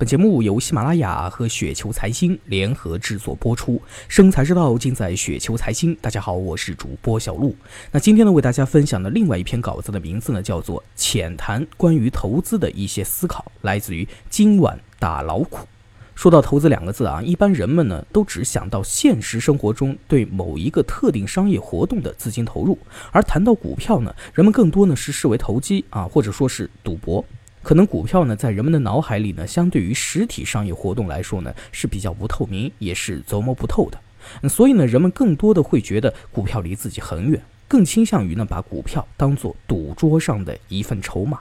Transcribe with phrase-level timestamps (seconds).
[0.00, 5.94] 本节目由喜马拉雅和雪球财经联合制作播出，生财之道尽在雪球财经。
[5.96, 7.54] 大家好，我是主播小璐。
[7.92, 15.68] 那今天呢，为大家分享的另外一篇稿子的名字呢，叫做《浅谈关于投资的一些思考》，来自于今晚打老虎。
[16.14, 22.78] 说到投资两个字啊，一般人们呢都只想到现实生活中对某一个特定商业活动的资金投入，
[23.12, 27.22] 而谈到股票呢，人们更多呢是视为投机啊，或者说是赌博。
[27.62, 34.48] 可能股票呢，在人们的脑海里呢，相对于实体商业活动来说呢，是比较不透明，也是琢磨不透的。
[34.48, 41.38] 所以呢，人们更多的会觉得股票离自己很远，更倾向于呢，把股票当做赌桌上的一份筹码。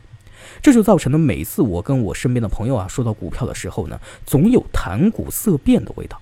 [0.61, 6.21] 这就造成了每次我跟我身边的朋友啊说到股票的时候呢，总有谈股色变的味道。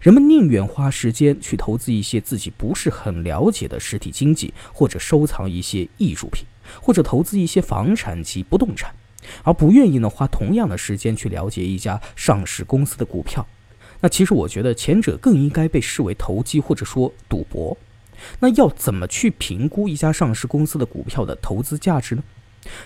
[0.00, 6.46] 人们宁愿花时间去投资一些自己不是很了解的实体经济，或者收藏一些艺术品，
[6.80, 8.94] 或者投资一些房产及不动产。
[9.42, 13.46] 而不愿意呢花同样的时间去了解一家上市公司的股票，
[14.00, 17.76] 那其实我觉得前者更应该被视为投机或者说赌博。
[18.38, 22.22] 那要怎么去评估一家上市公司的股票的投资价值呢？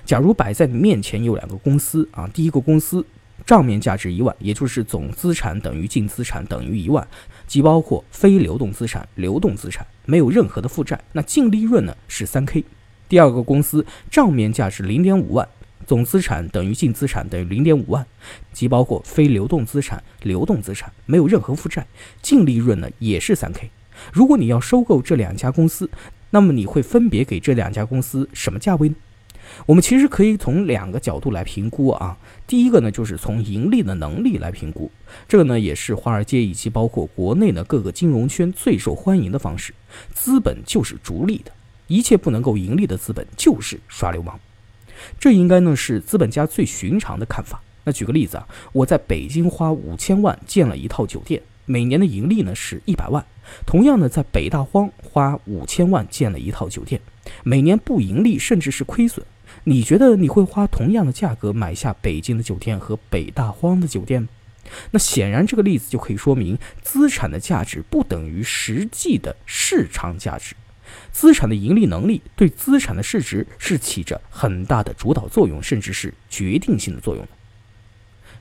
[0.05, 3.05] 假如摆在你面前有两个公司啊，第一个公司
[3.47, 7.07] 账面价值一万，也就是总资产等于净资产等于一万，
[7.47, 12.65] 即包括非流动资产、流动资产，没有任何的负债，那净利润呢是三 K。
[13.09, 15.47] 第二个公司账面价值零点五万。
[15.89, 18.07] 总资产等于净资产等于零点五万，
[18.53, 21.87] 即包括非流动资产、流动资产，没有任何负债，
[22.21, 23.71] 净利润呢也是三 K。
[24.13, 25.89] 如果你要收购这两家公司，
[26.29, 28.97] 那么你会分别给这两家公司什么价位呢？
[29.65, 32.19] 我们其实可以从两个角度来评估啊。
[32.47, 34.91] 第一个呢，就是从盈利的能力来评估，
[35.27, 39.73] 这个呢也是华尔街以及包括国内的各个金融圈最受欢迎的方式。
[40.13, 41.51] 资本就是逐利的，
[41.87, 44.39] 一切不能够盈利的资本就是耍流氓。
[45.19, 47.61] 这应该呢是资本家最寻常的看法。
[47.85, 53.25] 那举个例子啊，我在北京花五千万建了一套酒店，每年的盈利呢是一百万。
[53.65, 57.01] 同样呢，在北大荒花五千万建了一套酒店，
[57.45, 59.25] 每年不盈利甚至是亏损。
[59.65, 64.29] 你觉得你会花同样的价格买下北京的酒店和北大荒的酒店？
[64.91, 70.55] 那显然这个例子就可以说明，资产的价值不等于实际的市场价值。
[71.13, 77.27] 资产的盈利能力对资产的市值是起着很大的主导作用，甚至是决定性的作用。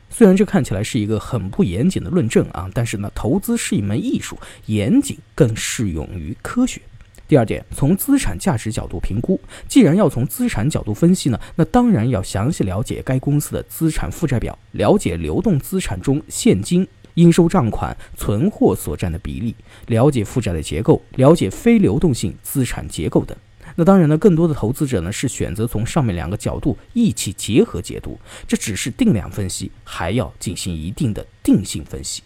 [0.10, 4.38] 虽然这看起来是一个很不严谨的论证啊，但是呢，投资是一门艺术，
[4.68, 6.82] 严谨更适用于科学。
[7.28, 9.38] 第二点，从资产价值角度评估，
[9.68, 16.88] 既然要从资产角度分析呢，那当然要详细了解该公司的资产负债表，了解流动资产中现金。
[17.18, 19.56] 应收账款、存货所占的比例，
[19.88, 23.36] 了解负债的结构，了解非流动性资产结构等。
[23.76, 28.18] 那当然呢，更多的投资者呢是选择从上面两个角度一起结合解读，
[28.48, 32.22] 这只是定量分析，还要进行一定的定性分析。